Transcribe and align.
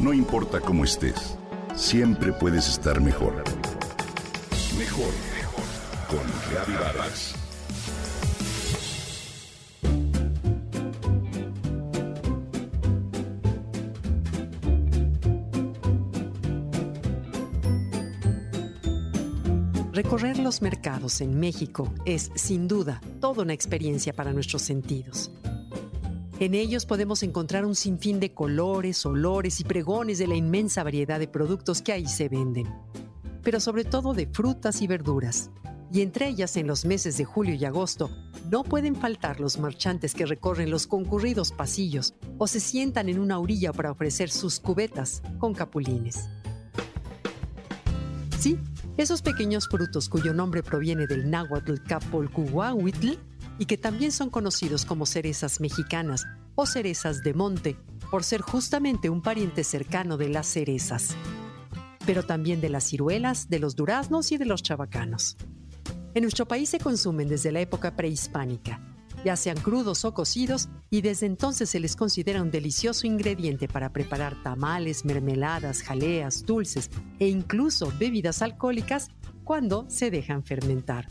No 0.00 0.14
importa 0.14 0.60
cómo 0.60 0.84
estés, 0.84 1.36
siempre 1.76 2.32
puedes 2.32 2.66
estar 2.68 3.02
mejor. 3.02 3.44
Mejor, 4.78 5.12
mejor. 5.36 5.64
Con 6.08 6.20
Reavivadas. 6.50 7.34
Recorrer 19.92 20.38
los 20.38 20.62
mercados 20.62 21.20
en 21.20 21.38
México 21.38 21.92
es, 22.06 22.30
sin 22.36 22.68
duda, 22.68 23.02
toda 23.20 23.42
una 23.42 23.52
experiencia 23.52 24.14
para 24.14 24.32
nuestros 24.32 24.62
sentidos. 24.62 25.30
En 26.40 26.54
ellos 26.54 26.86
podemos 26.86 27.22
encontrar 27.22 27.66
un 27.66 27.74
sinfín 27.74 28.18
de 28.18 28.32
colores, 28.32 29.04
olores 29.04 29.60
y 29.60 29.64
pregones 29.64 30.16
de 30.16 30.26
la 30.26 30.36
inmensa 30.36 30.82
variedad 30.82 31.18
de 31.18 31.28
productos 31.28 31.82
que 31.82 31.92
ahí 31.92 32.06
se 32.06 32.30
venden, 32.30 32.66
pero 33.42 33.60
sobre 33.60 33.84
todo 33.84 34.14
de 34.14 34.26
frutas 34.26 34.80
y 34.80 34.86
verduras. 34.86 35.50
Y 35.92 36.00
entre 36.00 36.28
ellas, 36.28 36.56
en 36.56 36.66
los 36.66 36.86
meses 36.86 37.18
de 37.18 37.26
julio 37.26 37.54
y 37.56 37.66
agosto, 37.66 38.08
no 38.50 38.64
pueden 38.64 38.96
faltar 38.96 39.38
los 39.38 39.58
marchantes 39.58 40.14
que 40.14 40.24
recorren 40.24 40.70
los 40.70 40.86
concurridos 40.86 41.52
pasillos 41.52 42.14
o 42.38 42.46
se 42.46 42.60
sientan 42.60 43.10
en 43.10 43.18
una 43.18 43.38
orilla 43.38 43.74
para 43.74 43.90
ofrecer 43.90 44.30
sus 44.30 44.60
cubetas 44.60 45.22
con 45.38 45.52
capulines. 45.52 46.30
Sí, 48.38 48.58
esos 48.96 49.20
pequeños 49.20 49.68
frutos 49.68 50.08
cuyo 50.08 50.32
nombre 50.32 50.62
proviene 50.62 51.06
del 51.06 51.28
náhuatl 51.28 51.82
capolcuhuahuitl 51.86 53.18
y 53.60 53.66
que 53.66 53.76
también 53.76 54.10
son 54.10 54.30
conocidos 54.30 54.86
como 54.86 55.04
cerezas 55.04 55.60
mexicanas 55.60 56.26
o 56.54 56.64
cerezas 56.64 57.22
de 57.22 57.34
monte, 57.34 57.76
por 58.10 58.24
ser 58.24 58.40
justamente 58.40 59.10
un 59.10 59.20
pariente 59.20 59.64
cercano 59.64 60.16
de 60.16 60.30
las 60.30 60.46
cerezas, 60.46 61.14
pero 62.06 62.24
también 62.24 62.62
de 62.62 62.70
las 62.70 62.84
ciruelas, 62.84 63.50
de 63.50 63.58
los 63.58 63.76
duraznos 63.76 64.32
y 64.32 64.38
de 64.38 64.46
los 64.46 64.62
chabacanos. 64.62 65.36
En 66.14 66.22
nuestro 66.22 66.48
país 66.48 66.70
se 66.70 66.78
consumen 66.78 67.28
desde 67.28 67.52
la 67.52 67.60
época 67.60 67.94
prehispánica, 67.96 68.80
ya 69.26 69.36
sean 69.36 69.58
crudos 69.58 70.06
o 70.06 70.14
cocidos, 70.14 70.70
y 70.88 71.02
desde 71.02 71.26
entonces 71.26 71.68
se 71.68 71.80
les 71.80 71.96
considera 71.96 72.40
un 72.40 72.50
delicioso 72.50 73.06
ingrediente 73.06 73.68
para 73.68 73.92
preparar 73.92 74.42
tamales, 74.42 75.04
mermeladas, 75.04 75.82
jaleas, 75.82 76.46
dulces 76.46 76.90
e 77.18 77.28
incluso 77.28 77.92
bebidas 77.98 78.40
alcohólicas 78.40 79.08
cuando 79.44 79.84
se 79.90 80.10
dejan 80.10 80.44
fermentar 80.44 81.08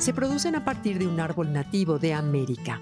se 0.00 0.14
producen 0.14 0.56
a 0.56 0.64
partir 0.64 0.98
de 0.98 1.06
un 1.06 1.20
árbol 1.20 1.52
nativo 1.52 1.98
de 1.98 2.14
América, 2.14 2.80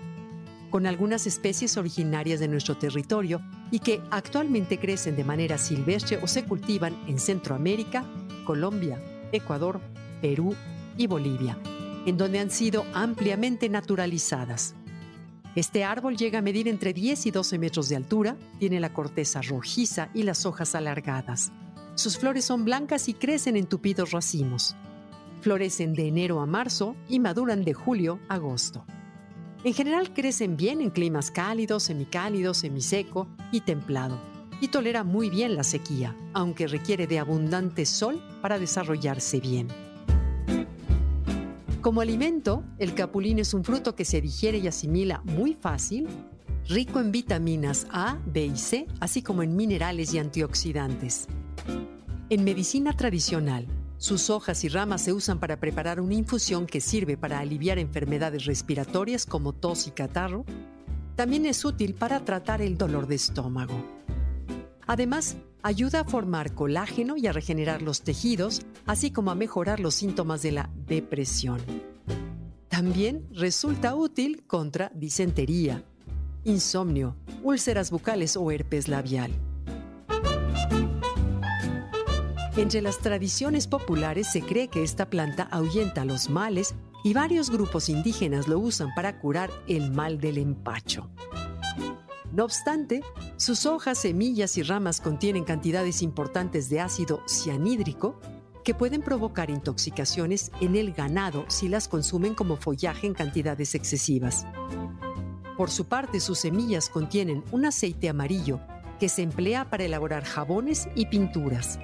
con 0.70 0.86
algunas 0.86 1.26
especies 1.26 1.76
originarias 1.76 2.38
de 2.38 2.46
nuestro 2.46 2.76
territorio 2.76 3.40
y 3.72 3.80
que 3.80 4.00
actualmente 4.12 4.78
crecen 4.78 5.16
de 5.16 5.24
manera 5.24 5.58
silvestre 5.58 6.20
o 6.22 6.28
se 6.28 6.44
cultivan 6.44 6.96
en 7.08 7.18
Centroamérica, 7.18 8.04
Colombia, 8.44 9.02
Ecuador, 9.32 9.80
Perú 10.22 10.54
y 10.96 11.08
Bolivia, 11.08 11.58
en 12.06 12.16
donde 12.16 12.38
han 12.38 12.52
sido 12.52 12.86
ampliamente 12.94 13.68
naturalizadas. 13.68 14.76
Este 15.56 15.82
árbol 15.82 16.16
llega 16.16 16.38
a 16.38 16.42
medir 16.42 16.68
entre 16.68 16.92
10 16.92 17.26
y 17.26 17.30
12 17.32 17.58
metros 17.58 17.88
de 17.88 17.96
altura, 17.96 18.36
tiene 18.60 18.78
la 18.78 18.92
corteza 18.92 19.42
rojiza 19.42 20.08
y 20.14 20.22
las 20.22 20.46
hojas 20.46 20.76
alargadas. 20.76 21.50
Sus 21.96 22.16
flores 22.16 22.44
son 22.44 22.64
blancas 22.64 23.08
y 23.08 23.14
crecen 23.14 23.56
en 23.56 23.66
tupidos 23.66 24.12
racimos. 24.12 24.76
Florecen 25.40 25.94
de 25.94 26.08
enero 26.08 26.40
a 26.40 26.46
marzo 26.46 26.96
y 27.08 27.20
maduran 27.20 27.64
de 27.64 27.74
julio 27.74 28.18
a 28.28 28.34
agosto. 28.34 28.84
En 29.64 29.74
general 29.74 30.12
crecen 30.12 30.56
bien 30.56 30.80
en 30.80 30.90
climas 30.90 31.30
cálidos, 31.30 31.84
semicálidos, 31.84 32.58
semiseco 32.58 33.28
y 33.50 33.60
templado, 33.60 34.18
y 34.60 34.68
tolera 34.68 35.04
muy 35.04 35.30
bien 35.30 35.56
la 35.56 35.64
sequía, 35.64 36.16
aunque 36.32 36.66
requiere 36.66 37.06
de 37.06 37.18
abundante 37.18 37.86
sol 37.86 38.22
para 38.40 38.58
desarrollarse 38.58 39.40
bien. 39.40 39.68
Como 41.80 42.00
alimento, 42.00 42.64
el 42.78 42.94
capulín 42.94 43.38
es 43.38 43.54
un 43.54 43.64
fruto 43.64 43.94
que 43.94 44.04
se 44.04 44.20
digiere 44.20 44.58
y 44.58 44.66
asimila 44.66 45.22
muy 45.24 45.54
fácil, 45.54 46.08
rico 46.68 47.00
en 47.00 47.12
vitaminas 47.12 47.86
A, 47.90 48.18
B 48.26 48.46
y 48.46 48.56
C, 48.56 48.86
así 49.00 49.22
como 49.22 49.42
en 49.42 49.56
minerales 49.56 50.12
y 50.12 50.18
antioxidantes. 50.18 51.28
En 52.30 52.44
medicina 52.44 52.92
tradicional, 52.92 53.66
sus 53.98 54.30
hojas 54.30 54.62
y 54.62 54.68
ramas 54.68 55.02
se 55.02 55.12
usan 55.12 55.40
para 55.40 55.58
preparar 55.58 56.00
una 56.00 56.14
infusión 56.14 56.66
que 56.66 56.80
sirve 56.80 57.16
para 57.16 57.40
aliviar 57.40 57.78
enfermedades 57.78 58.44
respiratorias 58.44 59.26
como 59.26 59.52
tos 59.52 59.88
y 59.88 59.90
catarro. 59.90 60.44
También 61.16 61.46
es 61.46 61.64
útil 61.64 61.94
para 61.94 62.24
tratar 62.24 62.62
el 62.62 62.78
dolor 62.78 63.08
de 63.08 63.16
estómago. 63.16 63.74
Además, 64.86 65.36
ayuda 65.64 66.00
a 66.00 66.04
formar 66.04 66.54
colágeno 66.54 67.16
y 67.16 67.26
a 67.26 67.32
regenerar 67.32 67.82
los 67.82 68.02
tejidos, 68.02 68.62
así 68.86 69.10
como 69.10 69.32
a 69.32 69.34
mejorar 69.34 69.80
los 69.80 69.96
síntomas 69.96 70.42
de 70.42 70.52
la 70.52 70.70
depresión. 70.86 71.60
También 72.68 73.26
resulta 73.32 73.96
útil 73.96 74.44
contra 74.46 74.92
disentería, 74.94 75.82
insomnio, 76.44 77.16
úlceras 77.42 77.90
bucales 77.90 78.36
o 78.36 78.48
herpes 78.52 78.86
labial. 78.86 79.32
Entre 82.58 82.82
las 82.82 82.98
tradiciones 82.98 83.68
populares 83.68 84.32
se 84.32 84.42
cree 84.42 84.66
que 84.66 84.82
esta 84.82 85.08
planta 85.08 85.44
ahuyenta 85.52 86.04
los 86.04 86.28
males 86.28 86.74
y 87.04 87.14
varios 87.14 87.50
grupos 87.50 87.88
indígenas 87.88 88.48
lo 88.48 88.58
usan 88.58 88.92
para 88.96 89.20
curar 89.20 89.48
el 89.68 89.92
mal 89.92 90.18
del 90.18 90.38
empacho. 90.38 91.08
No 92.32 92.42
obstante, 92.42 93.04
sus 93.36 93.64
hojas, 93.64 93.98
semillas 93.98 94.58
y 94.58 94.64
ramas 94.64 95.00
contienen 95.00 95.44
cantidades 95.44 96.02
importantes 96.02 96.68
de 96.68 96.80
ácido 96.80 97.22
cianhídrico 97.28 98.18
que 98.64 98.74
pueden 98.74 99.02
provocar 99.02 99.50
intoxicaciones 99.50 100.50
en 100.60 100.74
el 100.74 100.92
ganado 100.92 101.44
si 101.46 101.68
las 101.68 101.86
consumen 101.86 102.34
como 102.34 102.56
follaje 102.56 103.06
en 103.06 103.14
cantidades 103.14 103.76
excesivas. 103.76 104.48
Por 105.56 105.70
su 105.70 105.84
parte, 105.84 106.18
sus 106.18 106.40
semillas 106.40 106.88
contienen 106.88 107.44
un 107.52 107.66
aceite 107.66 108.08
amarillo 108.08 108.58
que 108.98 109.08
se 109.08 109.22
emplea 109.22 109.70
para 109.70 109.84
elaborar 109.84 110.24
jabones 110.24 110.88
y 110.96 111.06
pinturas. 111.06 111.78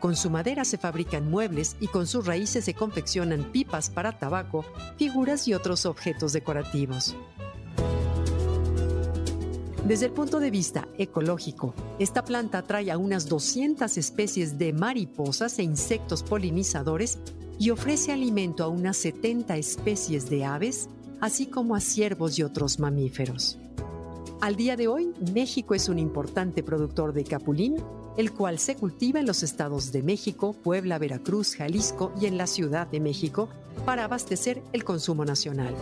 Con 0.00 0.14
su 0.14 0.30
madera 0.30 0.64
se 0.64 0.78
fabrican 0.78 1.28
muebles 1.28 1.76
y 1.80 1.88
con 1.88 2.06
sus 2.06 2.24
raíces 2.26 2.64
se 2.64 2.74
confeccionan 2.74 3.50
pipas 3.50 3.90
para 3.90 4.16
tabaco, 4.16 4.64
figuras 4.96 5.48
y 5.48 5.54
otros 5.54 5.86
objetos 5.86 6.32
decorativos. 6.32 7.16
Desde 9.84 10.06
el 10.06 10.12
punto 10.12 10.38
de 10.38 10.50
vista 10.50 10.86
ecológico, 10.98 11.74
esta 11.98 12.24
planta 12.24 12.58
atrae 12.58 12.90
a 12.92 12.98
unas 12.98 13.28
200 13.28 13.96
especies 13.96 14.58
de 14.58 14.72
mariposas 14.72 15.58
e 15.58 15.62
insectos 15.62 16.22
polinizadores 16.22 17.18
y 17.58 17.70
ofrece 17.70 18.12
alimento 18.12 18.62
a 18.62 18.68
unas 18.68 18.98
70 18.98 19.56
especies 19.56 20.30
de 20.30 20.44
aves, 20.44 20.88
así 21.20 21.46
como 21.46 21.74
a 21.74 21.80
ciervos 21.80 22.38
y 22.38 22.42
otros 22.42 22.78
mamíferos. 22.78 23.58
Al 24.40 24.54
día 24.54 24.76
de 24.76 24.86
hoy, 24.86 25.12
México 25.32 25.74
es 25.74 25.88
un 25.88 25.98
importante 25.98 26.62
productor 26.62 27.12
de 27.12 27.24
capulín 27.24 27.76
el 28.18 28.32
cual 28.32 28.58
se 28.58 28.74
cultiva 28.74 29.20
en 29.20 29.26
los 29.26 29.44
estados 29.44 29.92
de 29.92 30.02
México, 30.02 30.52
Puebla, 30.52 30.98
Veracruz, 30.98 31.54
Jalisco 31.54 32.12
y 32.20 32.26
en 32.26 32.36
la 32.36 32.48
Ciudad 32.48 32.88
de 32.88 32.98
México 32.98 33.48
para 33.86 34.04
abastecer 34.04 34.60
el 34.72 34.82
consumo 34.82 35.24
nacional. 35.24 35.72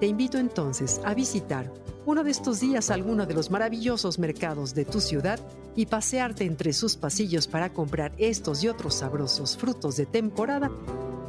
Te 0.00 0.06
invito 0.06 0.38
entonces 0.38 1.02
a 1.04 1.12
visitar 1.12 1.70
uno 2.06 2.24
de 2.24 2.30
estos 2.30 2.60
días 2.60 2.90
alguno 2.90 3.26
de 3.26 3.34
los 3.34 3.50
maravillosos 3.50 4.18
mercados 4.18 4.74
de 4.74 4.86
tu 4.86 5.02
ciudad 5.02 5.38
y 5.76 5.84
pasearte 5.84 6.44
entre 6.44 6.72
sus 6.72 6.96
pasillos 6.96 7.46
para 7.46 7.74
comprar 7.74 8.14
estos 8.16 8.64
y 8.64 8.68
otros 8.68 8.94
sabrosos 8.94 9.58
frutos 9.58 9.98
de 9.98 10.06
temporada 10.06 10.70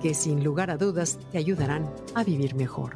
que 0.02 0.14
sin 0.14 0.46
lugar 0.46 0.72
a 0.72 0.78
dudas 0.78 1.20
te 1.34 1.40
ayudarán 1.40 1.94
a 2.16 2.24
vivir 2.24 2.56
mejor. 2.56 2.96